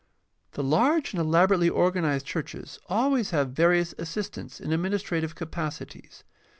[0.53, 6.23] —The large and elaborately organized churches always have various assistants in adminis trative capacities.